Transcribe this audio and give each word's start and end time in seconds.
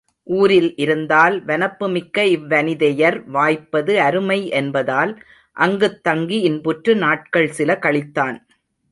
ஊரில் 0.27 0.75
இருந்தால் 0.75 1.45
வனப்புமிக்க 1.45 2.23
இவ் 2.25 2.47
வனிதையர் 2.49 3.23
வாய்ப்பது 3.25 3.99
அருமை 3.99 4.49
என்பதால் 4.51 5.11
அங்குத் 5.57 6.03
தங்கி 6.03 6.39
இன்புற்று 6.41 6.95
நாட்கள் 6.95 7.49
சில 7.51 7.79
கழித்தான். 7.81 8.37